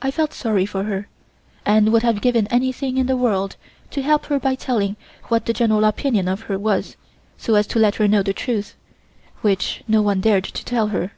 I 0.00 0.10
felt 0.10 0.32
sorry 0.32 0.64
for 0.64 0.84
her, 0.84 1.08
and 1.66 1.92
would 1.92 2.02
have 2.02 2.22
given 2.22 2.46
anything 2.46 2.96
in 2.96 3.06
the 3.06 3.18
world 3.18 3.56
to 3.90 4.00
help 4.00 4.24
her 4.32 4.40
by 4.40 4.54
telling 4.54 4.96
what 5.24 5.44
the 5.44 5.52
general 5.52 5.84
opinion 5.84 6.26
of 6.26 6.44
her 6.44 6.58
was 6.58 6.96
so 7.36 7.54
as 7.56 7.66
to 7.66 7.78
let 7.78 7.96
her 7.96 8.08
know 8.08 8.22
the 8.22 8.32
truth, 8.32 8.76
which 9.42 9.84
no 9.86 10.00
one 10.00 10.22
dared 10.22 10.44
to 10.44 10.64
tell 10.64 10.86
her. 10.86 11.12